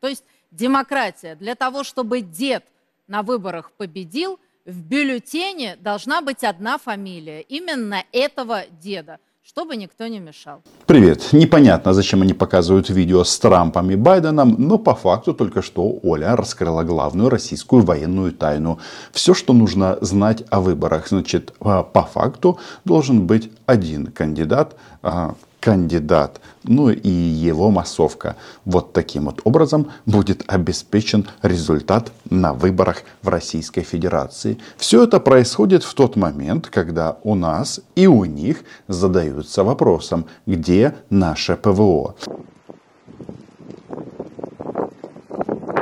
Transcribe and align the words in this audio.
То 0.00 0.08
есть 0.08 0.24
демократия. 0.50 1.34
Для 1.36 1.54
того, 1.54 1.84
чтобы 1.84 2.20
дед 2.20 2.64
на 3.06 3.22
выборах 3.22 3.72
победил, 3.72 4.38
в 4.64 4.82
бюллетене 4.82 5.76
должна 5.76 6.22
быть 6.22 6.44
одна 6.44 6.78
фамилия. 6.78 7.42
Именно 7.42 8.04
этого 8.12 8.64
деда 8.82 9.18
чтобы 9.42 9.74
никто 9.76 10.06
не 10.06 10.20
мешал. 10.20 10.62
Привет. 10.86 11.32
Непонятно, 11.32 11.92
зачем 11.92 12.22
они 12.22 12.34
показывают 12.34 12.88
видео 12.90 13.24
с 13.24 13.36
Трампом 13.38 13.90
и 13.90 13.96
Байденом, 13.96 14.54
но 14.58 14.78
по 14.78 14.94
факту 14.94 15.34
только 15.34 15.60
что 15.60 15.98
Оля 16.04 16.36
раскрыла 16.36 16.84
главную 16.84 17.30
российскую 17.30 17.82
военную 17.82 18.32
тайну. 18.32 18.78
Все, 19.12 19.34
что 19.34 19.52
нужно 19.52 19.98
знать 20.02 20.44
о 20.50 20.60
выборах. 20.60 21.08
Значит, 21.08 21.52
а, 21.60 21.82
по 21.82 22.02
факту 22.02 22.60
должен 22.84 23.26
быть 23.26 23.50
один 23.66 24.06
кандидат, 24.06 24.76
а, 25.02 25.34
кандидат, 25.60 26.40
ну 26.64 26.90
и 26.90 27.08
его 27.08 27.70
массовка. 27.70 28.36
Вот 28.64 28.92
таким 28.92 29.26
вот 29.26 29.40
образом 29.44 29.90
будет 30.06 30.42
обеспечен 30.46 31.28
результат 31.42 32.12
на 32.28 32.52
выборах 32.52 33.02
в 33.22 33.28
Российской 33.28 33.82
Федерации. 33.82 34.58
Все 34.76 35.04
это 35.04 35.20
происходит 35.20 35.84
в 35.84 35.94
тот 35.94 36.16
момент, 36.16 36.68
когда 36.68 37.18
у 37.22 37.34
нас 37.34 37.80
и 37.94 38.06
у 38.06 38.24
них 38.24 38.64
задаются 38.88 39.62
вопросом, 39.64 40.26
где 40.46 40.94
наше 41.10 41.56
ПВО. 41.56 42.14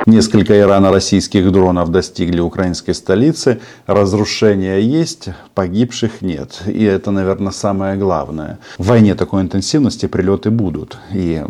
Несколько 0.08 0.58
ирано-российских 0.58 1.52
дронов 1.52 1.90
достигли 1.90 2.40
украинской 2.40 2.94
столицы. 2.94 3.60
Разрушения 3.86 4.78
есть, 4.78 5.28
погибших 5.52 6.22
нет. 6.22 6.62
И 6.66 6.82
это, 6.82 7.10
наверное, 7.10 7.52
самое 7.52 7.94
главное. 7.98 8.58
В 8.78 8.86
войне 8.86 9.14
такой 9.14 9.42
интенсивности 9.42 10.06
прилеты 10.06 10.50
будут. 10.50 10.96
И 11.12 11.44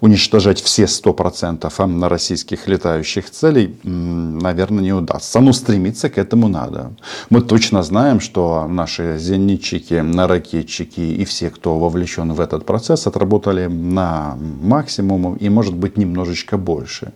уничтожать 0.00 0.60
все 0.60 0.84
100% 0.84 1.86
на 1.86 2.08
российских 2.08 2.68
летающих 2.68 3.30
целей, 3.30 3.78
наверное, 3.84 4.82
не 4.82 4.92
удастся. 4.92 5.40
Но 5.40 5.52
стремиться 5.52 6.08
к 6.08 6.18
этому 6.18 6.48
надо. 6.48 6.92
Мы 7.30 7.40
точно 7.40 7.82
знаем, 7.82 8.20
что 8.20 8.66
наши 8.68 9.18
зенитчики, 9.18 10.02
ракетчики 10.26 11.00
и 11.00 11.24
все, 11.24 11.50
кто 11.50 11.78
вовлечен 11.78 12.32
в 12.32 12.40
этот 12.40 12.64
процесс, 12.66 13.06
отработали 13.06 13.66
на 13.66 14.36
максимум 14.62 15.36
и, 15.36 15.48
может 15.48 15.74
быть, 15.74 15.96
немножечко 15.96 16.56
больше. 16.56 17.12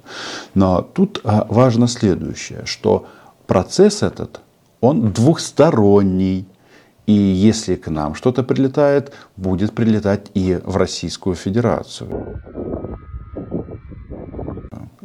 Но 0.54 0.82
тут 0.82 1.20
а, 1.24 1.46
важно 1.48 1.88
следующее, 1.88 2.62
что 2.64 3.06
процесс 3.46 4.02
этот, 4.02 4.40
он 4.80 5.12
двухсторонний. 5.12 6.46
И 7.06 7.12
если 7.12 7.74
к 7.74 7.88
нам 7.88 8.14
что-то 8.14 8.42
прилетает, 8.42 9.12
будет 9.36 9.74
прилетать 9.74 10.30
и 10.34 10.58
в 10.64 10.76
Российскую 10.76 11.36
Федерацию. 11.36 12.40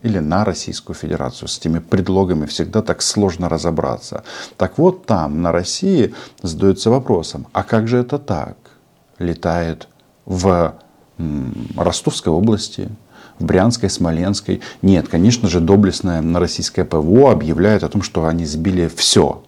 Или 0.02 0.20
на 0.20 0.46
Российскую 0.46 0.96
Федерацию. 0.96 1.50
С 1.50 1.58
этими 1.58 1.80
предлогами 1.80 2.46
всегда 2.46 2.82
так 2.82 3.02
сложно 3.02 3.50
разобраться. 3.50 4.24
Так 4.56 4.78
вот 4.78 5.06
там, 5.06 5.42
на 5.42 5.52
России, 5.52 6.14
задается 6.42 6.90
вопросом, 6.90 7.48
а 7.52 7.64
как 7.64 7.90
же 7.90 7.98
это 7.98 8.18
так? 8.18 8.56
Летает 9.18 9.90
в 10.26 10.76
Ростовской 11.76 12.32
области, 12.32 12.88
в 13.40 13.46
Брянской, 13.46 13.90
Смоленской. 13.90 14.62
Нет, 14.82 15.10
конечно 15.10 15.50
же, 15.50 15.60
доблестное 15.60 16.22
российское 16.40 16.86
ПВО 16.86 17.32
объявляет 17.32 17.84
о 17.84 17.90
том, 17.90 18.02
что 18.02 18.26
они 18.26 18.46
сбили 18.46 18.88
все 18.88 19.44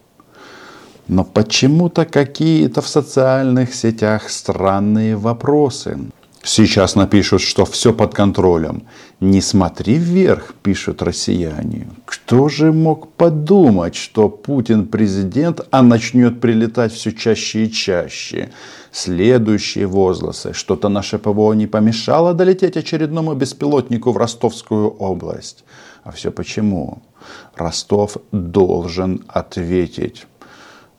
но 1.08 1.24
почему-то 1.24 2.06
какие-то 2.06 2.82
в 2.82 2.88
социальных 2.88 3.74
сетях 3.74 4.30
странные 4.30 5.16
вопросы. 5.16 5.98
Сейчас 6.44 6.96
напишут, 6.96 7.42
что 7.42 7.66
все 7.66 7.94
под 7.94 8.16
контролем. 8.16 8.84
Не 9.20 9.42
смотри 9.42 9.96
вверх, 9.96 10.56
пишут 10.64 11.04
россияне. 11.04 11.88
Кто 12.06 12.50
же 12.50 12.72
мог 12.72 13.12
подумать, 13.12 13.94
что 13.96 14.28
Путин 14.28 14.88
президент, 14.88 15.62
а 15.70 15.84
начнет 15.84 16.42
прилетать 16.42 16.94
все 16.94 17.12
чаще 17.12 17.66
и 17.66 17.72
чаще? 17.72 18.50
Следующие 18.92 19.86
возгласы. 19.86 20.54
Что-то 20.54 20.90
наше 20.90 21.20
ПВО 21.20 21.54
не 21.54 21.68
помешало 21.68 22.34
долететь 22.34 22.76
очередному 22.76 23.36
беспилотнику 23.36 24.12
в 24.12 24.18
Ростовскую 24.18 24.90
область. 24.90 25.64
А 26.04 26.12
все 26.12 26.32
почему? 26.32 27.04
Ростов 27.56 28.18
должен 28.32 29.24
ответить 29.28 30.26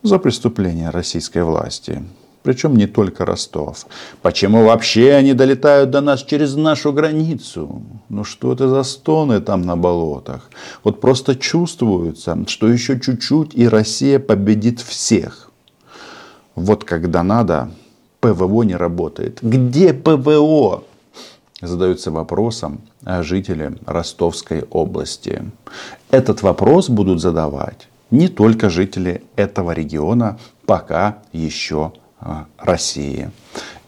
за 0.03 0.19
преступления 0.19 0.89
российской 0.89 1.43
власти. 1.43 2.03
Причем 2.43 2.75
не 2.75 2.87
только 2.87 3.25
Ростов. 3.25 3.85
Почему 4.21 4.65
вообще 4.65 5.13
они 5.13 5.33
долетают 5.33 5.91
до 5.91 6.01
нас 6.01 6.23
через 6.23 6.55
нашу 6.55 6.91
границу? 6.91 7.81
Ну 8.09 8.25
что 8.25 8.51
это 8.51 8.67
за 8.67 8.83
стоны 8.83 9.39
там 9.39 9.61
на 9.61 9.77
болотах? 9.77 10.49
Вот 10.83 10.99
просто 10.99 11.35
чувствуется, 11.35 12.37
что 12.47 12.67
еще 12.67 12.99
чуть-чуть 12.99 13.55
и 13.55 13.65
Россия 13.65 14.19
победит 14.19 14.81
всех. 14.81 15.51
Вот 16.55 16.83
когда 16.83 17.23
надо, 17.23 17.71
ПВО 18.19 18.63
не 18.63 18.75
работает. 18.75 19.39
Где 19.41 19.93
ПВО? 19.93 20.83
Задаются 21.61 22.11
вопросом 22.11 22.81
жители 23.21 23.77
Ростовской 23.85 24.65
области. 24.69 25.49
Этот 26.11 26.41
вопрос 26.41 26.89
будут 26.89 27.21
задавать 27.21 27.87
не 28.13 28.27
только 28.27 28.69
жители 28.69 29.23
этого 29.35 29.71
региона, 29.71 30.37
пока 30.67 31.17
еще 31.33 31.93
а, 32.19 32.45
России. 32.59 33.31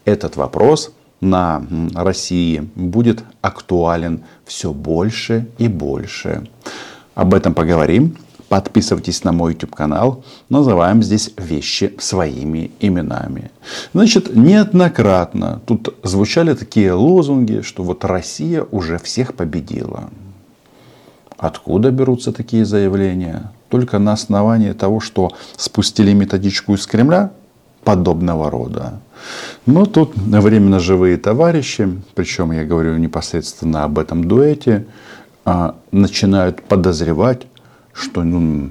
Этот 0.04 0.36
вопрос 0.36 0.92
на 1.22 1.64
России 1.94 2.68
будет 2.76 3.24
актуален 3.42 4.24
все 4.44 4.74
больше 4.74 5.48
и 5.60 5.68
больше. 5.68 6.48
Об 7.14 7.36
этом 7.36 7.54
поговорим. 7.54 8.18
Подписывайтесь 8.50 9.24
на 9.24 9.32
мой 9.32 9.54
YouTube 9.54 9.76
канал. 9.76 10.24
Называем 10.50 11.04
здесь 11.04 11.32
вещи 11.38 11.94
своими 12.00 12.72
именами. 12.80 13.52
Значит, 13.94 14.36
неоднократно 14.36 15.62
тут 15.68 15.96
звучали 16.04 16.56
такие 16.56 16.94
лозунги, 16.94 17.62
что 17.62 17.84
вот 17.84 18.04
Россия 18.04 18.64
уже 18.72 18.98
всех 18.98 19.36
победила. 19.36 20.10
Откуда 21.38 21.92
берутся 21.92 22.32
такие 22.32 22.66
заявления? 22.66 23.52
Только 23.76 24.00
на 24.00 24.14
основании 24.14 24.72
того, 24.72 25.02
что 25.02 25.32
спустили 25.58 26.14
методичку 26.14 26.76
из 26.76 26.88
Кремля 26.88 27.32
подобного 27.84 28.50
рода. 28.50 29.02
Но 29.66 29.86
тут 29.86 30.16
временно 30.16 30.80
живые 30.80 31.18
товарищи, 31.18 31.90
причем 32.14 32.54
я 32.54 32.64
говорю 32.64 32.96
непосредственно 32.98 33.84
об 33.84 34.00
этом 34.00 34.24
дуэте, 34.24 34.86
а, 35.44 35.76
начинают 35.92 36.64
подозревать, 36.64 37.48
что, 37.94 38.24
ну, 38.24 38.70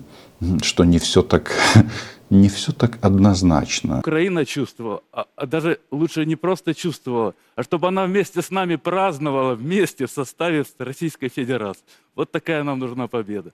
что 0.63 0.85
не 0.85 0.99
все 0.99 1.21
так 1.21 1.53
не 2.31 2.49
все 2.49 2.73
так 2.73 2.99
однозначно. 3.03 3.99
Украина 3.99 4.47
чувствовала, 4.47 5.03
а, 5.13 5.27
а 5.37 5.47
даже 5.47 5.79
лучше 5.91 6.25
не 6.25 6.37
просто 6.37 6.75
чувствовала, 6.75 7.35
а 7.57 7.63
чтобы 7.63 7.89
она 7.89 8.07
вместе 8.07 8.41
с 8.41 8.51
нами 8.51 8.77
праздновала, 8.77 9.55
вместе 9.55 10.07
в 10.07 10.11
составе 10.11 10.65
Российской 10.79 11.29
Федерации. 11.29 11.85
Вот 12.15 12.33
такая 12.33 12.65
нам 12.65 12.79
нужна 12.79 13.07
победа. 13.07 13.53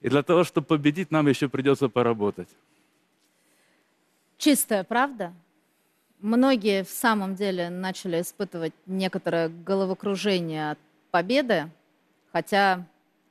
И 0.00 0.08
для 0.08 0.22
того, 0.22 0.44
чтобы 0.44 0.66
победить, 0.66 1.10
нам 1.10 1.26
еще 1.26 1.48
придется 1.48 1.88
поработать. 1.88 2.48
Чистая 4.38 4.84
правда. 4.84 5.32
Многие 6.20 6.84
в 6.84 6.90
самом 6.90 7.34
деле 7.34 7.70
начали 7.70 8.20
испытывать 8.20 8.72
некоторое 8.86 9.48
головокружение 9.48 10.72
от 10.72 10.78
победы, 11.10 11.70
хотя 12.32 12.84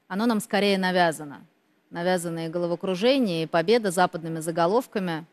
оно 0.08 0.26
нам 0.26 0.40
скорее 0.40 0.78
навязано. 0.78 1.46
Навязанные 1.92 2.50
головокружения 2.50 3.44
и 3.44 3.48
победа 3.48 3.92
западными 3.92 4.40
заголовками, 4.40 5.26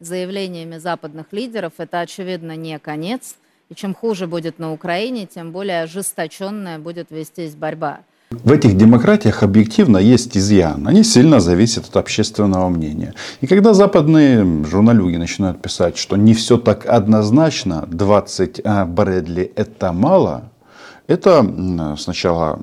заявлениями 0.00 0.78
западных 0.78 1.32
лидеров– 1.32 1.74
это, 1.78 2.00
очевидно, 2.00 2.56
не 2.56 2.78
конец. 2.78 3.36
И 3.68 3.74
чем 3.74 3.94
хуже 3.94 4.26
будет 4.26 4.58
на 4.58 4.72
Украине, 4.72 5.26
тем 5.26 5.52
более 5.52 5.82
ожесточенная 5.82 6.78
будет 6.78 7.10
вестись 7.10 7.54
борьба. 7.54 8.04
В 8.44 8.50
этих 8.50 8.76
демократиях 8.76 9.42
объективно 9.42 9.98
есть 9.98 10.36
изъян. 10.36 10.88
Они 10.88 11.04
сильно 11.04 11.38
зависят 11.40 11.88
от 11.88 11.96
общественного 11.96 12.68
мнения. 12.68 13.14
И 13.40 13.46
когда 13.46 13.74
западные 13.74 14.64
журналюги 14.64 15.16
начинают 15.16 15.60
писать, 15.60 15.98
что 15.98 16.16
не 16.16 16.32
все 16.32 16.56
так 16.56 16.86
однозначно, 16.86 17.84
20 17.88 18.60
а, 18.64 18.86
Брэдли 18.86 19.52
это 19.54 19.92
мало, 19.92 20.50
это 21.06 21.46
сначала 21.98 22.58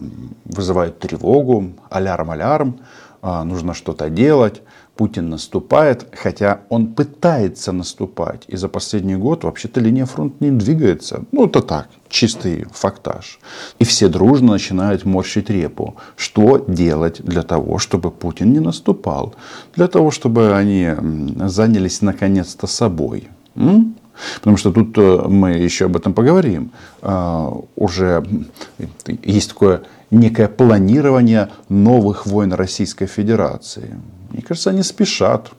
вызывает 0.45 1.00
тревогу, 1.00 1.74
алярм-алярм, 1.92 2.80
нужно 3.21 3.74
что-то 3.74 4.10
делать. 4.10 4.62
Путин 4.95 5.30
наступает, 5.30 6.07
хотя 6.13 6.60
он 6.68 6.88
пытается 6.88 7.71
наступать. 7.71 8.44
И 8.48 8.57
за 8.57 8.68
последний 8.68 9.16
год 9.16 9.45
вообще-то 9.45 9.80
линия 9.80 10.06
фронта 10.06 10.36
не 10.42 10.51
двигается. 10.51 11.24
Ну, 11.31 11.45
это 11.45 11.62
так, 11.62 11.88
чистый 12.10 12.66
фактаж. 12.74 13.39
И 13.80 13.86
все 13.86 14.10
дружно 14.10 14.51
начинают 14.51 15.06
морщить 15.06 15.50
репу. 15.50 15.95
Что 16.18 16.66
делать 16.68 17.21
для 17.24 17.44
того, 17.44 17.77
чтобы 17.77 18.12
Путин 18.12 18.51
не 18.51 18.60
наступал? 18.60 19.36
Для 19.74 19.88
того, 19.88 20.12
чтобы 20.12 20.57
они 20.57 20.89
занялись 21.48 22.01
наконец-то 22.01 22.68
собой. 22.68 23.30
М? 23.56 23.95
Потому 24.36 24.57
что 24.57 24.71
тут 24.71 24.98
э, 24.98 25.27
мы 25.27 25.51
еще 25.51 25.86
об 25.86 25.95
этом 25.95 26.13
поговорим. 26.13 26.71
А, 27.01 27.54
уже 27.75 28.25
есть 29.24 29.50
такое 29.50 29.83
некое 30.12 30.48
планирование 30.48 31.50
новых 31.69 32.25
войн 32.25 32.54
Российской 32.54 33.06
Федерации. 33.06 33.95
Мне 34.31 34.42
кажется, 34.42 34.71
они 34.71 34.83
спешат. 34.83 35.51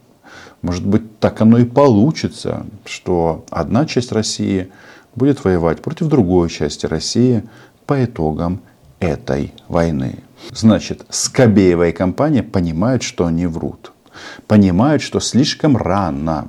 Может 0.62 0.86
быть, 0.86 1.18
так 1.20 1.40
оно 1.40 1.58
и 1.58 1.64
получится, 1.64 2.66
что 2.84 3.44
одна 3.50 3.86
часть 3.86 4.12
России 4.12 4.70
будет 5.14 5.42
воевать 5.44 5.80
против 5.80 6.08
другой 6.08 6.50
части 6.50 6.86
России 6.86 7.44
по 7.86 8.04
итогам 8.04 8.60
этой 9.00 9.54
войны. 9.68 10.18
Значит, 10.52 11.04
Скобеева 11.08 11.88
и 11.88 11.92
компания 11.92 12.42
понимают, 12.42 13.02
что 13.02 13.26
они 13.26 13.46
врут. 13.46 13.92
Понимают, 14.46 15.02
что 15.02 15.20
слишком 15.20 15.76
рано 15.76 16.48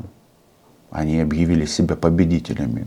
они 0.91 1.21
объявили 1.21 1.65
себя 1.65 1.95
победителями. 1.95 2.85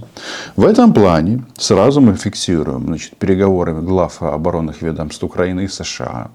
В 0.56 0.65
этом 0.65 0.93
плане 0.93 1.45
сразу 1.56 2.01
мы 2.01 2.15
фиксируем 2.15 2.87
значит, 2.87 3.17
переговоры 3.17 3.75
глав 3.81 4.23
оборонных 4.23 4.83
ведомств 4.83 5.25
Украины 5.25 5.65
и 5.65 5.69
США. 5.69 6.29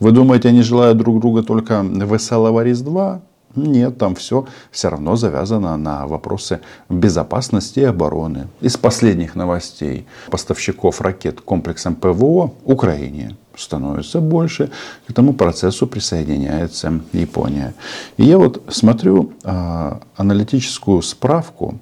Вы 0.00 0.12
думаете, 0.12 0.48
они 0.48 0.62
желают 0.62 0.98
друг 0.98 1.20
друга 1.20 1.42
только 1.42 1.82
веселого 1.82 2.62
Різдва? 2.62 3.20
Нет, 3.56 3.96
там 3.98 4.14
все 4.14 4.46
все 4.70 4.90
равно 4.90 5.16
завязано 5.16 5.76
на 5.78 6.06
вопросы 6.06 6.60
безопасности 6.90 7.80
и 7.80 7.84
обороны. 7.84 8.48
Из 8.60 8.76
последних 8.76 9.34
новостей 9.34 10.06
поставщиков 10.30 11.00
ракет 11.00 11.40
комплексом 11.40 11.94
ПВО 11.94 12.52
Украине 12.64 13.36
становится 13.56 14.20
больше. 14.20 14.70
К 15.06 15.10
этому 15.10 15.34
процессу 15.34 15.86
присоединяется 15.86 17.00
Япония. 17.12 17.74
И 18.16 18.24
я 18.24 18.38
вот 18.38 18.62
смотрю 18.68 19.32
а, 19.44 20.00
аналитическую 20.16 21.02
справку 21.02 21.78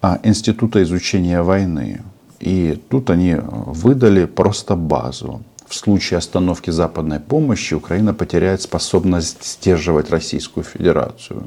а, 0.00 0.18
Института 0.22 0.82
изучения 0.82 1.42
войны. 1.42 2.02
И 2.40 2.80
тут 2.88 3.10
они 3.10 3.36
выдали 3.36 4.26
просто 4.26 4.76
базу. 4.76 5.42
В 5.66 5.74
случае 5.74 6.18
остановки 6.18 6.70
западной 6.70 7.18
помощи 7.18 7.74
Украина 7.74 8.14
потеряет 8.14 8.62
способность 8.62 9.44
сдерживать 9.44 10.10
Российскую 10.10 10.64
Федерацию. 10.64 11.44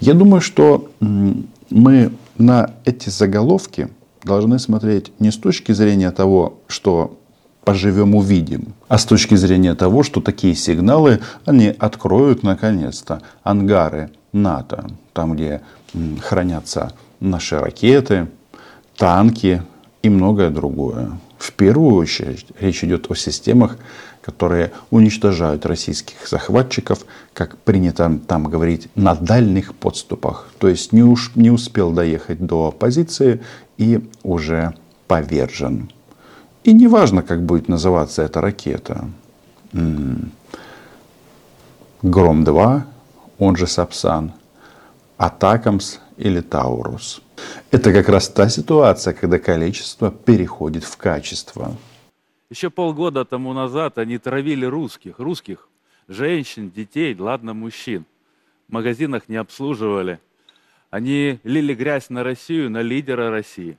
Я 0.00 0.14
думаю, 0.14 0.40
что 0.40 0.90
мы 1.70 2.12
на 2.38 2.70
эти 2.84 3.10
заголовки 3.10 3.88
должны 4.24 4.58
смотреть 4.58 5.12
не 5.18 5.30
с 5.32 5.36
точки 5.36 5.72
зрения 5.72 6.10
того, 6.10 6.60
что 6.68 7.18
поживем 7.64 8.14
увидим, 8.14 8.74
а 8.88 8.98
с 8.98 9.04
точки 9.04 9.34
зрения 9.34 9.74
того, 9.74 10.02
что 10.02 10.20
такие 10.20 10.54
сигналы, 10.54 11.20
они 11.44 11.68
откроют 11.68 12.42
наконец-то 12.42 13.22
ангары 13.42 14.10
НАТО, 14.32 14.86
там, 15.12 15.34
где 15.34 15.60
хранятся 16.20 16.92
наши 17.20 17.58
ракеты, 17.58 18.28
танки 18.96 19.62
и 20.02 20.08
многое 20.08 20.50
другое. 20.50 21.12
В 21.38 21.52
первую 21.52 21.96
очередь 21.96 22.46
речь 22.60 22.84
идет 22.84 23.10
о 23.10 23.14
системах, 23.14 23.76
которые 24.20 24.70
уничтожают 24.90 25.66
российских 25.66 26.28
захватчиков, 26.28 27.04
как 27.32 27.58
принято 27.58 28.20
там 28.28 28.44
говорить, 28.44 28.88
на 28.94 29.14
дальних 29.14 29.74
подступах. 29.74 30.48
То 30.58 30.68
есть 30.68 30.92
не, 30.92 31.02
уж, 31.02 31.32
не 31.34 31.50
успел 31.50 31.90
доехать 31.90 32.44
до 32.44 32.70
позиции 32.70 33.42
и 33.76 34.08
уже 34.22 34.74
повержен. 35.08 35.90
И 36.64 36.72
не 36.72 36.86
важно, 36.86 37.22
как 37.22 37.42
будет 37.42 37.68
называться 37.68 38.22
эта 38.22 38.40
ракета. 38.40 39.08
Гром-2, 42.02 42.82
он 43.38 43.56
же 43.56 43.66
Сапсан, 43.66 44.32
Атакамс 45.16 45.98
или 46.16 46.40
Таурус. 46.40 47.22
Это 47.70 47.92
как 47.92 48.08
раз 48.08 48.28
та 48.28 48.48
ситуация, 48.48 49.12
когда 49.14 49.38
количество 49.38 50.10
переходит 50.10 50.84
в 50.84 50.96
качество. 50.96 51.76
Еще 52.50 52.70
полгода 52.70 53.24
тому 53.24 53.52
назад 53.54 53.98
они 53.98 54.18
травили 54.18 54.66
русских, 54.66 55.18
русских, 55.18 55.68
женщин, 56.06 56.70
детей, 56.70 57.16
ладно, 57.18 57.54
мужчин. 57.54 58.04
В 58.68 58.72
магазинах 58.72 59.28
не 59.28 59.36
обслуживали. 59.36 60.20
Они 60.90 61.40
лили 61.44 61.74
грязь 61.74 62.10
на 62.10 62.22
Россию, 62.22 62.70
на 62.70 62.82
лидера 62.82 63.30
России. 63.30 63.78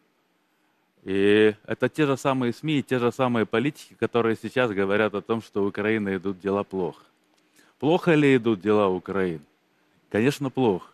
И 1.03 1.55
это 1.65 1.89
те 1.89 2.05
же 2.05 2.17
самые 2.17 2.53
СМИ, 2.53 2.83
те 2.83 2.99
же 2.99 3.11
самые 3.11 3.45
политики, 3.45 3.95
которые 3.99 4.37
сейчас 4.41 4.71
говорят 4.71 5.13
о 5.15 5.21
том, 5.21 5.41
что 5.41 5.63
у 5.63 5.67
Украины 5.67 6.15
идут 6.15 6.39
дела 6.39 6.63
плохо. 6.63 7.03
Плохо 7.79 8.13
ли 8.13 8.37
идут 8.37 8.61
дела 8.61 8.87
Украины? 8.87 9.43
Конечно, 10.09 10.49
плохо 10.49 10.93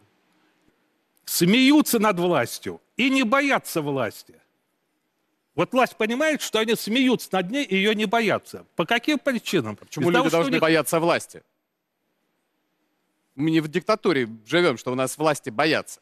смеются 1.30 2.00
над 2.00 2.20
властью 2.20 2.82
и 2.98 3.10
не 3.10 3.24
боятся 3.24 3.82
власти. 3.82 4.34
Вот 5.56 5.72
власть 5.74 5.96
понимает, 5.96 6.42
что 6.42 6.60
они 6.60 6.76
смеются 6.76 7.30
над 7.32 7.52
ней 7.52 7.66
и 7.66 7.76
ее 7.76 7.94
не 7.94 8.06
боятся. 8.06 8.66
По 8.76 8.86
каким 8.86 9.20
причинам? 9.20 9.76
Почему 9.76 10.06
Из 10.06 10.08
люди 10.08 10.18
того, 10.18 10.30
должны 10.30 10.54
них... 10.54 10.62
бояться 10.62 11.00
власти? 11.00 11.44
Мы 13.36 13.52
не 13.52 13.60
в 13.60 13.68
диктатуре 13.68 14.28
живем, 14.46 14.78
что 14.78 14.92
у 14.92 14.96
нас 14.96 15.18
власти 15.18 15.50
боятся. 15.50 16.02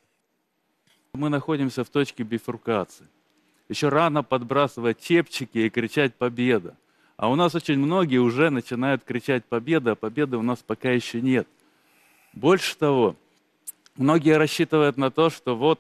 Мы 1.14 1.30
находимся 1.30 1.84
в 1.84 1.90
точке 1.90 2.24
бифуркации. 2.24 3.08
Еще 3.70 3.90
рано 3.90 4.24
подбрасывать 4.24 5.02
чепчики 5.02 5.58
и 5.60 5.70
кричать 5.70 6.16
«Победа!». 6.16 6.76
А 7.18 7.30
у 7.30 7.36
нас 7.36 7.56
очень 7.56 7.80
многие 7.80 8.18
уже 8.18 8.50
начинают 8.50 9.04
кричать 9.04 9.46
«Победа!», 9.46 9.92
а 9.92 9.96
победы 9.96 10.38
у 10.38 10.42
нас 10.42 10.60
пока 10.66 10.92
еще 10.92 11.22
нет. 11.22 11.48
Больше 12.34 12.78
того, 12.78 13.16
Многие 13.98 14.38
рассчитывают 14.38 14.96
на 14.96 15.10
то, 15.10 15.32
что 15.32 15.56
вот 15.56 15.80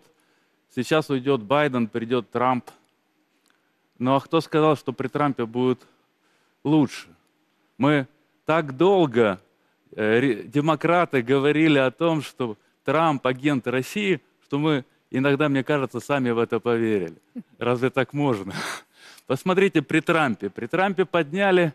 сейчас 0.75 1.11
уйдет 1.11 1.43
Байден, 1.43 1.87
придет 1.87 2.31
Трамп. 2.31 2.67
Ну 3.99 4.15
а 4.15 4.19
кто 4.19 4.41
сказал, 4.41 4.75
что 4.75 4.91
при 4.91 5.07
Трампе 5.07 5.45
будет 5.45 5.85
лучше? 6.63 7.09
Мы 7.77 8.07
так 8.45 8.75
долго, 8.75 9.39
э, 9.91 10.41
демократы, 10.45 11.21
говорили 11.21 11.77
о 11.77 11.91
том, 11.91 12.23
что 12.23 12.57
Трамп 12.83 13.27
агент 13.27 13.67
России, 13.67 14.19
что 14.43 14.57
мы 14.57 14.83
иногда, 15.11 15.49
мне 15.49 15.63
кажется, 15.63 15.99
сами 15.99 16.31
в 16.31 16.39
это 16.39 16.59
поверили. 16.59 17.17
Разве 17.57 17.89
так 17.89 18.13
можно? 18.13 18.53
Посмотрите, 19.27 19.81
при 19.81 19.99
Трампе. 19.99 20.49
При 20.49 20.67
Трампе 20.67 21.05
подняли 21.05 21.73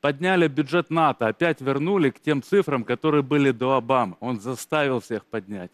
подняли 0.00 0.46
бюджет 0.48 0.90
НАТО, 0.90 1.26
опять 1.26 1.60
вернули 1.60 2.10
к 2.10 2.20
тем 2.20 2.42
цифрам, 2.42 2.84
которые 2.84 3.22
были 3.22 3.50
до 3.50 3.74
Обамы. 3.74 4.16
Он 4.20 4.40
заставил 4.40 5.00
всех 5.00 5.24
поднять 5.26 5.72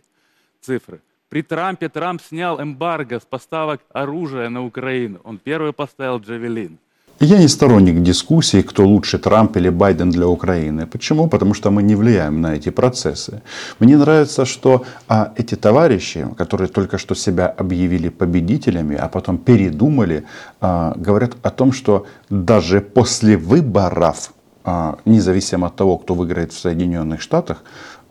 цифры. 0.60 1.00
При 1.28 1.42
Трампе 1.42 1.88
Трамп 1.88 2.22
снял 2.22 2.60
эмбарго 2.60 3.19
с 3.19 3.25
поставок 3.25 3.82
оружия 3.90 4.48
на 4.48 4.64
Украину. 4.64 5.20
Он 5.25 5.38
первый 5.38 5.72
поставил 5.72 6.19
Джавелин. 6.19 6.78
Я 7.20 7.38
не 7.38 7.49
сторонник 7.49 8.02
дискуссии, 8.02 8.62
кто 8.62 8.84
лучше, 8.84 9.19
Трамп 9.19 9.56
или 9.56 9.70
Байден 9.70 10.11
для 10.11 10.26
Украины. 10.26 10.87
Почему? 10.87 11.28
Потому 11.28 11.55
что 11.55 11.70
мы 11.70 11.82
не 11.82 11.94
влияем 11.94 12.41
на 12.41 12.55
эти 12.56 12.70
процессы. 12.70 13.41
Мне 13.79 13.96
нравится, 13.96 14.44
что 14.44 14.84
а, 15.08 15.32
эти 15.36 15.55
товарищи, 15.55 16.27
которые 16.36 16.69
только 16.69 16.98
что 16.98 17.15
себя 17.15 17.46
объявили 17.46 18.08
победителями, 18.08 18.96
а 18.96 19.08
потом 19.08 19.39
передумали, 19.39 20.24
а, 20.60 20.93
говорят 20.96 21.36
о 21.43 21.50
том, 21.50 21.72
что 21.72 22.05
даже 22.31 22.81
после 22.81 23.36
выборов, 23.36 24.32
а, 24.65 24.98
независимо 25.05 25.69
от 25.69 25.77
того, 25.77 25.98
кто 25.98 26.15
выиграет 26.15 26.53
в 26.53 26.58
Соединенных 26.58 27.20
Штатах, 27.20 27.62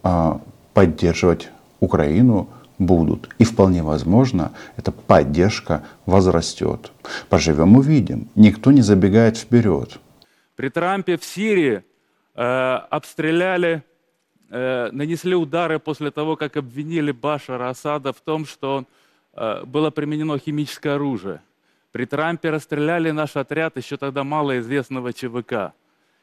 а, 0.04 0.40
поддерживать 0.74 1.50
Украину– 1.82 2.48
будут. 2.86 3.30
И 3.40 3.44
вполне 3.44 3.84
возможно, 3.84 4.52
эта 4.78 4.92
поддержка 4.92 5.84
возрастет. 6.06 6.92
Поживем 7.30 7.78
увидим. 7.78 8.30
Никто 8.36 8.72
не 8.72 8.82
забегает 8.82 9.38
вперед. 9.38 10.00
При 10.56 10.70
Трампе 10.70 11.18
в 11.18 11.24
Сирии 11.24 11.84
э, 12.36 12.42
обстреляли, 12.42 13.84
э, 14.50 14.90
нанесли 14.92 15.36
удары 15.36 15.80
после 15.80 16.12
того, 16.12 16.36
как 16.36 16.58
обвинили 16.58 17.12
Башара 17.12 17.70
Асада 17.70 18.14
в 18.14 18.22
том, 18.22 18.46
что 18.46 18.86
э, 19.34 19.64
было 19.66 19.90
применено 19.90 20.38
химическое 20.38 20.96
оружие. 20.96 21.42
При 21.92 22.06
Трампе 22.06 22.50
расстреляли 22.50 23.12
наш 23.12 23.36
отряд 23.36 23.78
еще 23.78 23.98
тогда 23.98 24.24
малоизвестного 24.24 25.14
ЧВК. 25.14 25.74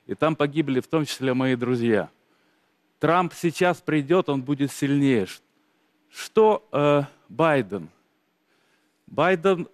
И 0.06 0.14
там 0.14 0.34
погибли 0.34 0.80
в 0.80 0.88
том 0.88 1.06
числе 1.06 1.34
мои 1.34 1.54
друзья. 1.54 2.08
Трамп 2.98 3.32
сейчас 3.34 3.78
придет, 3.78 4.28
он 4.28 4.42
будет 4.42 4.72
сильнее. 4.72 5.26
Что 6.12 6.66
э, 6.72 7.02
Байден? 7.28 7.88
Байден 9.06 9.68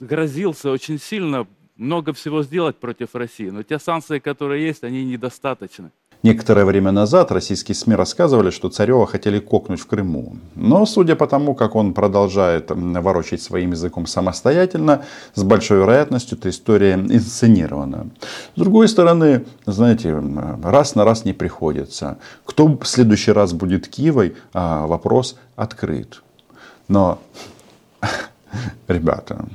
грозился 0.00 0.70
очень 0.70 0.98
сильно 0.98 1.46
много 1.76 2.12
всего 2.12 2.42
сделать 2.42 2.76
против 2.76 3.14
России, 3.14 3.50
но 3.50 3.62
те 3.62 3.78
санкции, 3.78 4.18
которые 4.18 4.66
есть, 4.66 4.84
они 4.84 5.04
недостаточны. 5.04 5.90
Некоторое 6.22 6.64
время 6.64 6.90
назад 6.90 7.30
российские 7.30 7.74
СМИ 7.74 7.94
рассказывали, 7.94 8.50
что 8.50 8.68
Царева 8.68 9.06
хотели 9.06 9.38
кокнуть 9.38 9.78
в 9.78 9.86
Крыму. 9.86 10.38
Но 10.56 10.84
судя 10.86 11.14
по 11.14 11.26
тому, 11.26 11.54
как 11.54 11.76
он 11.76 11.94
продолжает 11.94 12.70
ворочать 12.70 13.42
своим 13.42 13.70
языком 13.72 14.06
самостоятельно, 14.06 15.04
с 15.34 15.44
большой 15.44 15.78
вероятностью 15.78 16.36
эта 16.38 16.48
история 16.48 16.94
инсценирована. 16.94 18.08
С 18.56 18.58
другой 18.58 18.88
стороны, 18.88 19.44
знаете, 19.66 20.20
раз 20.64 20.94
на 20.96 21.04
раз 21.04 21.24
не 21.24 21.32
приходится. 21.32 22.18
Кто 22.44 22.66
в 22.66 22.84
следующий 22.86 23.32
раз 23.32 23.52
будет 23.52 23.86
Киевой, 23.86 24.34
а, 24.52 24.86
вопрос 24.86 25.36
открыт. 25.56 26.22
Но 26.88 27.20
ребята, 28.88 29.46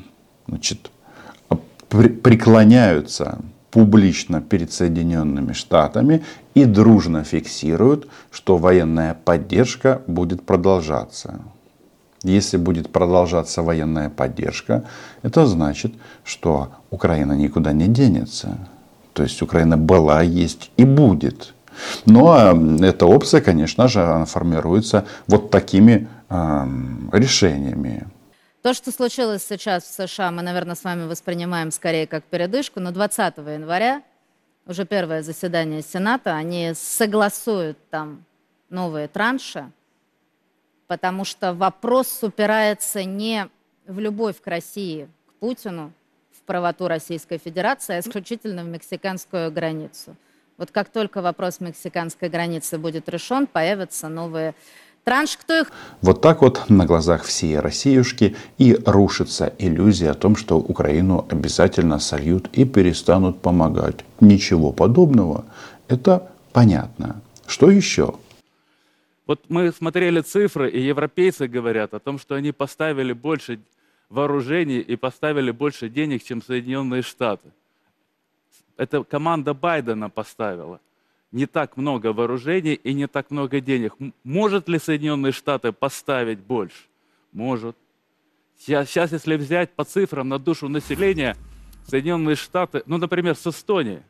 значит, 0.47 0.91
преклоняются 1.89 3.39
публично 3.71 4.41
перед 4.41 4.73
Соединенными 4.73 5.53
Штатами 5.53 6.23
и 6.53 6.65
дружно 6.65 7.23
фиксируют, 7.23 8.07
что 8.29 8.57
военная 8.57 9.13
поддержка 9.13 10.01
будет 10.07 10.45
продолжаться. 10.45 11.39
Если 12.23 12.57
будет 12.57 12.91
продолжаться 12.91 13.63
военная 13.63 14.09
поддержка, 14.09 14.83
это 15.23 15.45
значит, 15.45 15.93
что 16.23 16.69
Украина 16.91 17.33
никуда 17.33 17.71
не 17.71 17.87
денется. 17.87 18.57
То 19.13 19.23
есть 19.23 19.41
Украина 19.41 19.77
была, 19.77 20.21
есть 20.21 20.71
и 20.77 20.85
будет. 20.85 21.53
Но 22.05 22.53
эта 22.81 23.05
опция, 23.05 23.41
конечно 23.41 23.87
же, 23.87 24.01
она 24.01 24.25
формируется 24.25 25.05
вот 25.27 25.51
такими 25.51 26.07
э, 26.29 26.65
решениями. 27.13 28.07
То, 28.61 28.73
что 28.73 28.91
случилось 28.91 29.43
сейчас 29.43 29.83
в 29.83 30.07
США, 30.07 30.31
мы, 30.31 30.43
наверное, 30.43 30.75
с 30.75 30.83
вами 30.83 31.07
воспринимаем 31.07 31.71
скорее 31.71 32.05
как 32.05 32.23
передышку, 32.23 32.79
но 32.79 32.91
20 32.91 33.37
января, 33.37 34.03
уже 34.67 34.85
первое 34.85 35.23
заседание 35.23 35.81
Сената, 35.81 36.35
они 36.35 36.73
согласуют 36.75 37.77
там 37.89 38.23
новые 38.69 39.07
транши, 39.07 39.71
потому 40.87 41.25
что 41.25 41.53
вопрос 41.53 42.19
упирается 42.21 43.03
не 43.03 43.47
в 43.87 43.97
любовь 43.99 44.39
к 44.39 44.47
России, 44.47 45.09
к 45.27 45.33
Путину, 45.39 45.91
в 46.31 46.43
правоту 46.43 46.87
Российской 46.87 47.39
Федерации, 47.39 47.95
а 47.95 47.99
исключительно 47.99 48.63
в 48.63 48.67
мексиканскую 48.67 49.51
границу. 49.51 50.15
Вот 50.61 50.69
как 50.69 50.89
только 50.89 51.23
вопрос 51.23 51.59
мексиканской 51.59 52.29
границы 52.29 52.77
будет 52.77 53.09
решен, 53.09 53.47
появятся 53.47 54.09
новые 54.09 54.53
Транш, 55.03 55.35
кто 55.35 55.61
их... 55.61 55.71
Вот 56.03 56.21
так 56.21 56.43
вот 56.43 56.69
на 56.69 56.85
глазах 56.85 57.23
всей 57.23 57.57
Россиюшки 57.57 58.35
и 58.59 58.77
рушится 58.85 59.51
иллюзия 59.57 60.11
о 60.11 60.13
том, 60.13 60.35
что 60.35 60.57
Украину 60.59 61.25
обязательно 61.31 61.97
сольют 61.97 62.47
и 62.53 62.65
перестанут 62.65 63.41
помогать. 63.41 64.05
Ничего 64.19 64.71
подобного. 64.71 65.45
Это 65.87 66.31
понятно. 66.53 67.23
Что 67.47 67.71
еще? 67.71 68.13
Вот 69.25 69.39
мы 69.49 69.71
смотрели 69.71 70.21
цифры, 70.21 70.69
и 70.69 70.79
европейцы 70.79 71.47
говорят 71.47 71.95
о 71.95 71.99
том, 71.99 72.19
что 72.19 72.35
они 72.35 72.51
поставили 72.51 73.13
больше 73.13 73.61
вооружений 74.11 74.77
и 74.77 74.95
поставили 74.95 75.49
больше 75.49 75.89
денег, 75.89 76.23
чем 76.23 76.43
Соединенные 76.43 77.01
Штаты. 77.01 77.49
Это 78.81 79.03
команда 79.03 79.53
Байдена 79.53 80.09
поставила– 80.09 80.79
не 81.31 81.45
так 81.45 81.77
много 81.77 82.13
вооружений 82.13 82.73
и 82.73 82.93
не 82.93 83.07
так 83.07 83.31
много 83.31 83.61
денег. 83.61 83.93
Может 84.23 84.67
ли 84.67 84.79
Соединенные 84.79 85.31
Штаты 85.31 85.71
поставить 85.71 86.39
больше? 86.39 86.83
Может. 87.31 87.77
Сейчас, 88.57 89.11
если 89.11 89.37
взять 89.37 89.71
по 89.71 89.83
цифрам 89.83 90.27
на 90.27 90.37
душу 90.37 90.67
населения, 90.67 91.35
Соединенные 91.87 92.35
Штаты, 92.35 92.83
ну, 92.85 92.97
например, 92.97 93.35
с 93.35 93.47
Эстонией, 93.47 94.01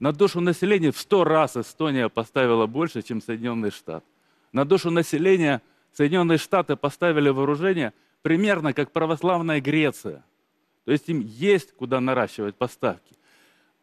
на 0.00 0.12
душу 0.12 0.40
населения 0.40 0.90
в 0.90 0.98
100 0.98 1.24
раз 1.24 1.56
Эстония 1.56 2.08
поставила 2.08 2.66
больше, 2.66 3.02
чем 3.02 3.20
Соединенные 3.20 3.70
Штаты. 3.70 4.06
На 4.52 4.64
душу 4.64 4.90
населения 4.90 5.60
Соединенные 5.92 6.38
Штаты 6.38 6.76
поставили 6.76 7.28
вооружение 7.30 7.92
примерно 8.22 8.72
как 8.72 8.92
православная 8.92 9.60
Греция. 9.60 10.24
То 10.84 10.92
есть 10.92 11.08
им 11.08 11.20
есть 11.20 11.72
куда 11.72 12.00
наращивать 12.00 12.54
поставки. 12.54 13.14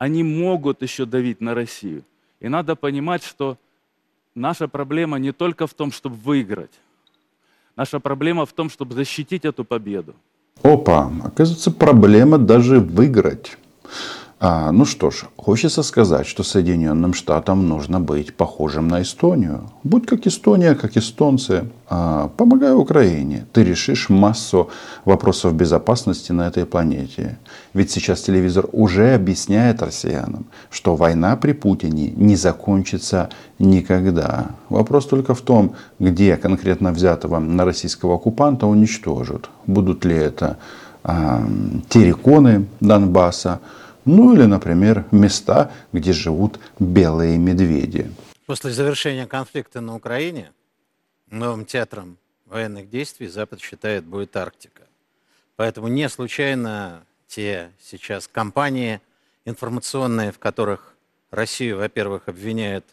Они 0.01 0.24
могут 0.24 0.81
еще 0.81 1.05
давить 1.05 1.41
на 1.41 1.53
Россию. 1.53 2.03
И 2.39 2.50
надо 2.50 2.75
понимать, 2.75 3.24
что 3.24 3.60
наша 4.34 4.67
проблема 4.67 5.20
не 5.20 5.31
только 5.31 5.67
в 5.67 5.75
том, 5.75 5.91
чтобы 5.91 6.15
выиграть. 6.15 6.72
Наша 7.75 8.00
проблема 8.00 8.48
в 8.48 8.51
том, 8.51 8.72
чтобы 8.72 8.96
защитить 8.96 9.46
эту 9.46 9.63
победу. 9.63 10.15
Опа, 10.63 11.12
оказывается, 11.24 11.70
проблема 11.70 12.39
даже 12.39 12.79
выиграть. 12.79 13.58
А, 14.43 14.71
ну 14.71 14.86
что 14.86 15.12
ж, 15.12 15.25
хочется 15.38 15.83
сказать, 15.83 16.25
что 16.25 16.41
Соединенным 16.41 17.13
Штатам 17.13 17.69
нужно 17.69 18.00
быть 18.00 18.33
похожим 18.33 18.88
на 18.88 19.03
Эстонию. 19.03 19.69
Будь 19.83 20.07
как 20.07 20.25
Эстония, 20.25 20.74
как 20.74 20.98
эстонцы. 20.98 21.69
А, 21.88 22.27
помогай 22.38 22.74
Украине. 22.74 23.45
Ты 23.53 23.63
решишь 23.63 24.10
массу 24.10 24.71
вопросов 25.05 25.53
безопасности 25.53 26.31
на 26.31 26.48
этой 26.48 26.65
планете. 26.65 27.38
Ведь 27.75 27.91
сейчас 27.91 28.24
телевизор 28.24 28.65
уже 28.71 29.13
объясняет 29.13 29.83
россиянам, 29.83 30.45
что 30.71 30.95
война 30.95 31.36
при 31.36 31.53
Путине 31.53 32.12
не 32.15 32.36
закончится 32.36 33.29
никогда. 33.60 34.55
Вопрос 34.69 35.05
только 35.05 35.36
в 35.36 35.41
том, 35.41 35.75
где 36.00 36.36
конкретно 36.36 36.91
взятого 36.91 37.38
на 37.38 37.63
российского 37.63 38.15
оккупанта 38.15 38.65
уничтожат. 38.65 39.51
Будут 39.67 40.03
ли 40.03 40.15
это 40.15 40.57
а, 41.03 41.43
терриконы 41.89 42.65
Донбасса, 42.79 43.60
ну 44.05 44.34
или, 44.34 44.43
например, 44.43 45.05
места, 45.12 45.72
где 45.91 46.13
живут 46.13 46.60
белые 46.79 47.38
медведи. 47.38 48.12
После 48.46 48.72
завершения 48.72 49.27
конфликта 49.27 49.81
на 49.81 49.96
Украине 49.96 50.51
новым 51.29 51.65
театром 51.65 52.17
военных 52.46 52.89
действий 52.89 53.27
Запад 53.27 53.62
считает 53.62 54.03
будет 54.03 54.36
Арктика. 54.36 54.84
Поэтому 55.55 55.88
не 55.88 56.10
случайно 56.10 57.03
те 57.27 57.72
сейчас 57.81 58.27
компании 58.27 59.00
информационные, 59.46 60.31
в 60.31 60.39
которых 60.39 60.96
Россию, 61.29 61.77
во-первых, 61.77 62.27
обвиняют 62.27 62.86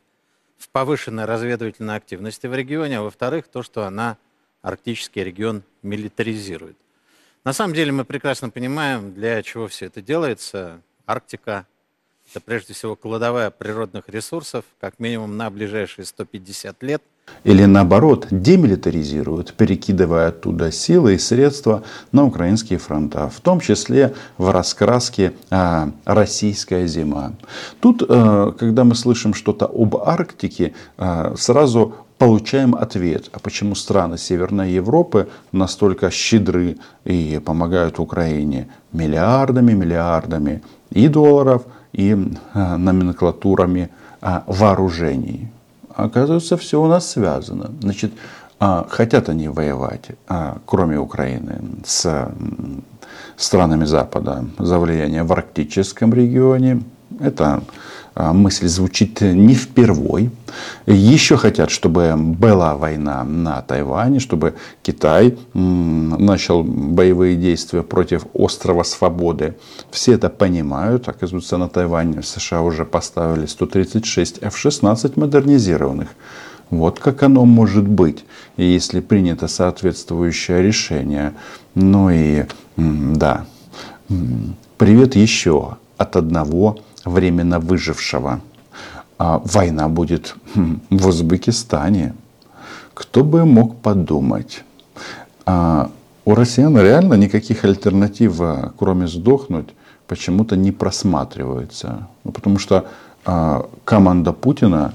в 0.58 0.68
повышенной 0.68 1.24
разведывательной 1.24 1.96
активности 1.96 2.46
в 2.46 2.54
регионе, 2.54 2.98
а 2.98 3.02
во-вторых, 3.02 3.48
то, 3.48 3.62
что 3.62 3.84
она 3.84 4.16
арктический 4.62 5.24
регион 5.24 5.62
милитаризирует. 5.82 6.76
На 7.44 7.52
самом 7.52 7.74
деле 7.74 7.92
мы 7.92 8.04
прекрасно 8.04 8.50
понимаем, 8.50 9.14
для 9.14 9.42
чего 9.42 9.68
все 9.68 9.86
это 9.86 10.02
делается. 10.02 10.82
Арктика– 11.08 11.66
это 12.30 12.44
прежде 12.44 12.74
всего 12.74 12.94
кладовая 12.94 13.48
природных 13.50 14.10
ресурсов, 14.10 14.66
как 14.78 14.98
минимум 14.98 15.38
на 15.38 15.48
ближайшие 15.48 16.04
150 16.04 16.82
лет. 16.82 17.02
Или 17.44 17.64
наоборот, 17.64 18.26
демилитаризируют, 18.30 19.54
перекидывая 19.54 20.28
оттуда 20.28 20.70
силы 20.70 21.14
и 21.14 21.18
средства 21.18 21.82
на 22.12 22.26
украинские 22.26 22.78
фронта, 22.78 23.30
в 23.30 23.40
том 23.40 23.60
числе 23.60 24.14
в 24.36 24.50
раскраске 24.50 25.32
а, 25.50 25.90
«Российская 26.04 26.86
зима». 26.86 27.32
Тут, 27.80 28.02
а, 28.06 28.52
когда 28.52 28.84
мы 28.84 28.94
слышим 28.94 29.32
что-то 29.32 29.64
об 29.64 29.96
Арктике, 29.96 30.74
а, 30.98 31.34
сразу 31.36 31.94
получаем 32.18 32.74
ответ, 32.74 33.30
а 33.32 33.38
почему 33.38 33.74
страны 33.74 34.18
Северной 34.18 34.72
Европы 34.72 35.28
настолько 35.52 36.10
щедры 36.10 36.76
и 37.04 37.40
помогают 37.44 37.98
Украине 37.98 38.68
миллиардами, 38.92 39.72
миллиардами 39.72 40.62
и 40.90 41.08
долларов, 41.08 41.62
и 41.92 42.12
э, 42.12 42.76
номенклатурами 42.76 43.90
э, 44.20 44.40
вооружений. 44.46 45.48
Оказывается, 45.94 46.56
все 46.56 46.80
у 46.80 46.86
нас 46.86 47.10
связано. 47.10 47.70
Значит, 47.80 48.12
а, 48.60 48.86
хотят 48.88 49.28
они 49.28 49.48
воевать, 49.48 50.10
а, 50.28 50.58
кроме 50.66 50.98
Украины, 50.98 51.60
с 51.84 52.28
странами 53.36 53.84
Запада 53.84 54.44
за 54.58 54.78
влияние 54.78 55.22
в 55.22 55.32
арктическом 55.32 56.12
регионе. 56.12 56.82
Это 57.20 57.62
а, 58.14 58.32
мысль 58.32 58.66
звучит 58.66 59.20
не 59.20 59.54
впервой. 59.54 60.30
Еще 60.86 61.36
хотят, 61.36 61.70
чтобы 61.70 62.14
была 62.16 62.76
война 62.76 63.22
на 63.22 63.62
Тайване, 63.62 64.18
чтобы 64.18 64.54
Китай 64.82 65.38
начал 65.54 66.64
боевые 66.64 67.36
действия 67.36 67.82
против 67.82 68.26
острова 68.34 68.82
Свободы. 68.82 69.56
Все 69.92 70.14
это 70.14 70.30
понимают. 70.30 71.08
Оказывается, 71.08 71.58
на 71.58 71.68
Тайване 71.68 72.22
США 72.24 72.62
уже 72.62 72.84
поставили 72.84 73.46
136 73.46 74.38
F-16 74.42 75.12
модернизированных. 75.14 76.08
Вот 76.70 76.98
как 76.98 77.22
оно 77.22 77.44
может 77.44 77.86
быть, 77.86 78.24
если 78.56 78.98
принято 78.98 79.46
соответствующее 79.46 80.60
решение. 80.60 81.34
Ну 81.76 82.10
и 82.10 82.46
да, 82.76 83.46
привет 84.76 85.14
еще 85.14 85.76
от 85.96 86.16
одного 86.16 86.78
временно 87.08 87.58
выжившего. 87.58 88.40
А 89.18 89.42
война 89.44 89.88
будет 89.88 90.36
хм, 90.54 90.80
в 90.90 91.08
Узбекистане. 91.08 92.14
Кто 92.94 93.24
бы 93.24 93.44
мог 93.44 93.76
подумать? 93.76 94.64
А 95.46 95.90
у 96.24 96.34
россиян 96.34 96.76
реально 96.78 97.14
никаких 97.14 97.64
альтернатив, 97.64 98.40
а, 98.40 98.72
кроме 98.76 99.08
сдохнуть, 99.08 99.68
почему-то 100.06 100.56
не 100.56 100.72
просматривается. 100.72 102.08
Ну, 102.24 102.32
потому 102.32 102.58
что 102.58 102.86
команда 103.84 104.32
Путина 104.32 104.94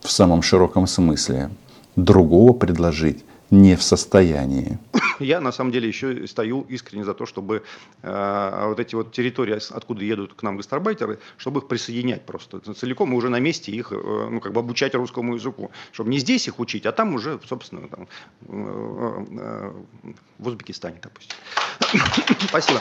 в 0.00 0.10
самом 0.10 0.42
широком 0.42 0.86
смысле 0.86 1.50
другого 1.96 2.52
предложить 2.52 3.24
не 3.50 3.76
в 3.76 3.82
состоянии. 3.82 4.78
Я 5.20 5.40
на 5.40 5.52
самом 5.52 5.72
деле 5.72 5.88
еще 5.88 6.26
стою 6.26 6.62
искренне 6.68 7.04
за 7.04 7.14
то, 7.14 7.26
чтобы 7.26 7.62
э, 8.02 8.64
вот 8.68 8.78
эти 8.78 8.94
вот 8.94 9.12
территории, 9.12 9.58
откуда 9.74 10.04
едут 10.04 10.34
к 10.34 10.42
нам 10.42 10.56
гастарбайтеры, 10.56 11.18
чтобы 11.36 11.60
их 11.60 11.68
присоединять 11.68 12.24
просто 12.24 12.60
целиком 12.74 13.12
и 13.12 13.16
уже 13.16 13.28
на 13.28 13.40
месте 13.40 13.72
их, 13.72 13.92
э, 13.92 14.28
ну 14.30 14.40
как 14.40 14.52
бы 14.52 14.60
обучать 14.60 14.94
русскому 14.94 15.34
языку, 15.34 15.70
чтобы 15.92 16.10
не 16.10 16.18
здесь 16.18 16.46
их 16.46 16.60
учить, 16.60 16.86
а 16.86 16.92
там 16.92 17.14
уже, 17.14 17.40
собственно, 17.48 17.88
там, 17.88 18.08
э, 18.48 19.24
э, 19.40 19.72
в 20.38 20.46
Узбекистане, 20.46 20.98
допустим. 21.02 21.36
Спасибо. 22.48 22.80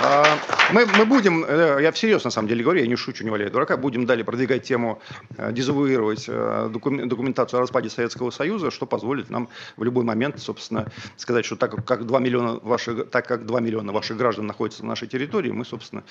А, 0.00 0.24
мы, 0.72 0.86
мы 0.86 1.04
будем, 1.06 1.44
э, 1.44 1.78
я 1.82 1.90
всерьез 1.90 2.22
на 2.22 2.30
самом 2.30 2.46
деле 2.46 2.62
говорю, 2.62 2.80
я 2.80 2.86
не 2.86 2.94
шучу, 2.94 3.24
не 3.24 3.30
валяю 3.30 3.50
дурака, 3.50 3.76
будем 3.76 4.06
далее 4.06 4.24
продвигать 4.24 4.62
тему, 4.62 5.00
э, 5.36 5.50
дезавуировать 5.52 6.26
э, 6.28 6.70
документацию 6.72 7.58
о 7.58 7.60
распаде 7.62 7.90
Советского 7.90 8.30
Союза, 8.30 8.70
что 8.70 8.86
позволит 8.86 9.28
нам 9.28 9.48
в 9.76 9.82
любой 9.82 10.04
момент, 10.04 10.38
собственно, 10.38 10.86
сказать, 11.16 11.44
что 11.44 11.56
так 11.56 11.84
как 11.84 12.06
2 12.06 12.18
миллиона 12.20 12.60
ваших, 12.62 13.10
так 13.10 13.26
как 13.26 13.44
2 13.44 13.60
миллиона 13.60 13.92
ваших 13.92 14.16
граждан 14.16 14.46
находятся 14.46 14.82
на 14.82 14.90
нашей 14.90 15.08
территории, 15.08 15.50
мы, 15.50 15.64
собственно, 15.64 16.04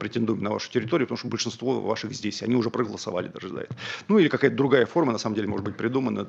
претендуем 0.00 0.42
на 0.42 0.50
вашу 0.50 0.70
территорию, 0.70 1.06
потому 1.06 1.18
что 1.18 1.28
большинство 1.28 1.80
ваших 1.80 2.12
здесь, 2.12 2.42
они 2.42 2.56
уже 2.56 2.70
проголосовали 2.70 3.28
даже 3.28 3.50
за 3.50 3.60
это. 3.60 3.76
Ну 4.08 4.18
или 4.18 4.28
какая-то 4.28 4.56
другая 4.56 4.86
форма, 4.86 5.12
на 5.12 5.18
самом 5.18 5.36
деле, 5.36 5.46
может 5.46 5.64
быть 5.64 5.76
придумана. 5.76 6.26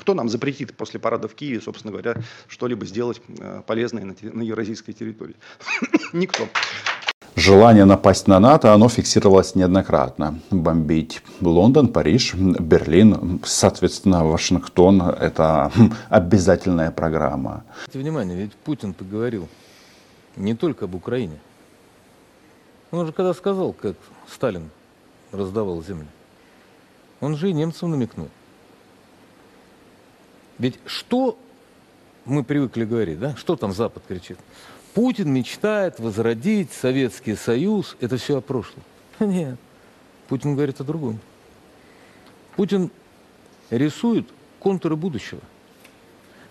Кто 0.00 0.14
нам 0.14 0.28
запретит 0.28 0.76
после 0.76 0.98
парада 0.98 1.28
в 1.28 1.34
Киеве, 1.34 1.60
собственно 1.60 1.92
говоря, 1.92 2.16
что-либо 2.48 2.84
сделать 2.86 3.20
полезное 3.66 4.04
на, 4.04 4.14
на 4.20 4.42
евразийской 4.42 4.94
территории? 4.94 5.36
Никто. 6.24 6.48
Желание 7.36 7.84
напасть 7.84 8.28
на 8.28 8.40
НАТО, 8.40 8.72
оно 8.72 8.88
фиксировалось 8.88 9.54
неоднократно. 9.54 10.40
Бомбить 10.50 11.20
Лондон, 11.42 11.88
Париж, 11.88 12.32
Берлин, 12.34 13.40
соответственно, 13.44 14.24
Вашингтон– 14.24 15.02
это 15.20 15.70
обязательная 16.08 16.90
программа. 16.90 17.64
Внимание, 17.92 18.38
ведь 18.38 18.54
Путин 18.54 18.94
поговорил 18.94 19.48
не 20.36 20.54
только 20.54 20.86
об 20.86 20.94
Украине. 20.94 21.38
Он 22.90 23.04
же 23.06 23.12
когда 23.12 23.34
сказал, 23.34 23.74
как 23.74 23.96
Сталин 24.26 24.70
раздавал 25.30 25.82
землю, 25.82 26.06
он 27.20 27.36
же 27.36 27.50
и 27.50 27.52
немцам 27.52 27.90
намекнул. 27.90 28.30
Ведь 30.58 30.78
что 30.86 31.36
мы 32.24 32.44
привыкли 32.44 32.86
говорить, 32.86 33.18
да? 33.18 33.36
Что 33.36 33.56
там 33.56 33.74
Запад 33.74 34.04
кричит? 34.08 34.38
Путин 34.94 35.32
мечтает 35.32 35.98
возродить 35.98 36.72
Советский 36.72 37.34
Союз. 37.34 37.96
Это 38.00 38.16
все 38.16 38.38
о 38.38 38.40
прошлом. 38.40 38.82
Нет. 39.20 39.58
Путин 40.28 40.54
говорит 40.54 40.80
о 40.80 40.84
другом. 40.84 41.18
Путин 42.54 42.90
рисует 43.70 44.28
контуры 44.60 44.94
будущего. 44.94 45.40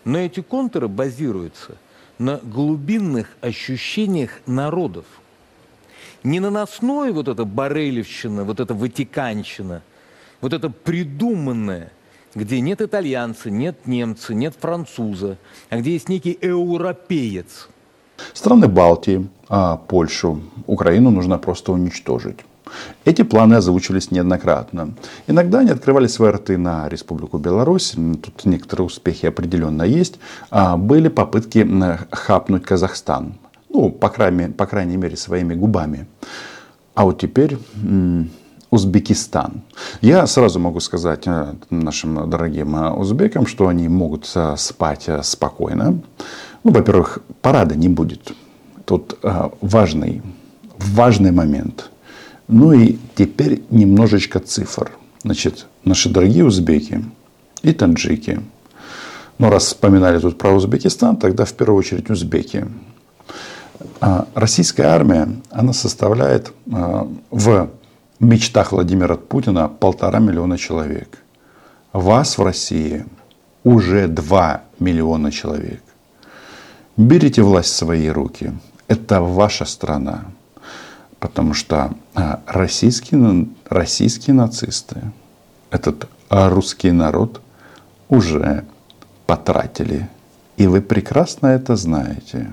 Но 0.03 0.19
эти 0.19 0.41
контуры 0.41 0.89
базируются 0.89 1.77
на 2.19 2.38
глубинных 2.38 3.29
ощущениях 3.39 4.41
народов. 4.45 5.05
Не 6.23 6.41
наносной 6.41 7.13
вот 7.13 7.29
эта 7.29 7.45
барелевщина, 7.45 8.43
вот 8.43 8.59
эта 8.59 8.73
ватиканщина, 8.73 9.81
вот 10.41 10.51
это 10.51 10.69
придуманное, 10.69 11.93
где 12.35 12.59
нет 12.59 12.81
итальянца, 12.81 13.50
нет 13.50 13.88
немца, 13.88 14.33
нет 14.33 14.55
француза, 14.59 15.38
а 15.69 15.77
где 15.77 15.93
есть 15.93 16.09
некий 16.09 16.38
европеец– 16.41 17.69
Страны 18.34 18.68
Балтии, 18.68 19.27
а 19.50 19.77
Польшу, 19.77 20.42
Украину 20.68 21.12
нужно 21.12 21.38
просто 21.38 21.72
уничтожить. 21.72 22.39
Эти 23.06 23.22
планы 23.24 23.56
озвучивались 23.56 24.12
неоднократно. 24.12 24.94
Иногда 25.27 25.60
они 25.60 25.72
открывали 25.72 26.08
свои 26.08 26.32
рты 26.32 26.58
на 26.58 26.89
Республику 26.89 27.38
Беларусь, 27.38 27.92
тут 27.92 28.46
некоторые 28.46 28.88
успехи 28.88 29.27
определенно 29.27 29.84
есть. 29.84 30.20
А 30.50 30.77
были 30.77 31.10
попытки 31.10 31.68
хапнуть 32.12 32.63
Казахстан, 32.63 33.36
ну, 33.70 33.89
по 33.89 34.10
крайней, 34.10 34.48
по 34.48 34.65
крайней 34.65 34.98
мере, 34.98 35.18
своими 35.18 35.53
губами. 35.53 36.08
А 36.96 37.06
вот 37.06 37.20
теперь 37.20 37.58
Узбекистан. 38.74 39.62
Я 40.01 40.25
сразу 40.25 40.60
могу 40.60 40.80
сказать 40.80 41.27
э, 41.27 41.53
нашим 41.70 42.27
дорогим 42.27 42.75
э, 42.75 42.89
узбекам, 42.89 43.46
что 43.46 43.68
они 43.68 43.88
могут 43.88 44.27
э, 44.34 44.56
спать 44.58 45.08
спокойно. 45.22 46.01
Ну, 46.63 46.72
во-первых, 46.72 47.20
парада 47.41 47.75
не 47.75 47.89
будет. 47.89 48.34
Тут 48.86 49.17
э, 49.22 49.50
важный, 49.62 50.22
важный 50.77 51.32
момент. 51.32 51.91
Ну 52.48 52.74
и 52.74 52.98
теперь 53.15 53.63
немножечко 53.70 54.39
цифр. 54.39 54.91
Значит, 55.24 55.67
наши 55.84 56.10
дорогие 56.10 56.46
узбеки 56.46 57.03
и 57.61 57.74
таджики. 57.74 58.42
Ну, 59.40 59.50
раз 59.50 59.66
вспоминали 59.66 60.20
тут 60.20 60.37
про 60.37 60.51
Узбекистан, 60.53 61.18
тогда 61.18 61.46
в 61.46 61.53
первую 61.53 61.79
очередь 61.79 62.09
узбеки. 62.09 62.68
А 64.00 64.27
российская 64.35 64.83
армия, 64.83 65.29
она 65.50 65.74
составляет 65.74 66.53
а, 66.72 67.07
в 67.31 67.70
мечтах 68.20 68.72
Владимира 68.72 69.16
Путина 69.16 69.68
полтора 69.68 70.20
миллиона 70.20 70.57
человек. 70.57 71.18
Вас 71.94 72.37
в 72.37 72.44
России 72.44 73.05
уже 73.64 74.07
2 74.07 74.61
миллиона 74.79 75.31
человек. 75.31 75.82
Берите 76.98 77.42
власть 77.42 77.72
в 77.72 77.75
свои 77.75 78.08
руки. 78.08 78.53
Это 78.88 79.22
ваша 79.22 79.66
страна. 79.66 80.25
Потому 81.20 81.53
что 81.56 81.96
а, 82.14 82.42
российские, 82.46 83.48
российские 83.68 84.36
нацисты, 84.36 84.98
этот 85.72 86.08
русский 86.29 86.92
народ 86.92 87.42
уже 88.10 88.66
потратили. 89.25 90.08
И 90.58 90.68
вы 90.68 90.82
прекрасно 90.82 91.48
это 91.48 91.75
знаете. 91.75 92.51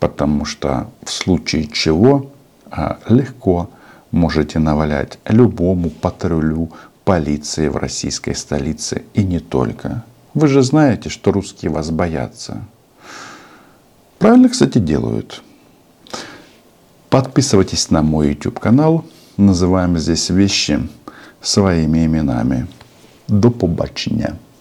Потому 0.00 0.44
что 0.44 0.90
в 1.02 1.10
случае 1.10 1.68
чего 1.68 2.30
а, 2.70 2.98
легко 3.08 3.70
можете 4.10 4.58
навалять 4.58 5.18
любому 5.26 5.88
патрулю 5.88 6.70
полиции 7.04 7.68
в 7.68 7.76
российской 7.76 8.34
столице 8.34 9.04
и 9.14 9.24
не 9.24 9.40
только. 9.40 10.04
Вы 10.34 10.48
же 10.48 10.62
знаете, 10.62 11.08
что 11.08 11.32
русские 11.32 11.70
вас 11.70 11.90
боятся. 11.90 12.64
Правильно, 14.18 14.48
кстати, 14.48 14.78
делают. 14.78 15.42
Подписывайтесь 17.10 17.90
на 17.90 18.02
мой 18.02 18.30
YouTube 18.30 18.58
канал. 18.58 19.04
Называем 19.36 19.98
здесь 19.98 20.30
вещи 20.30 20.88
своими 21.40 22.06
именами. 22.06 22.66
До 23.28 23.50
побачення. 23.50 24.36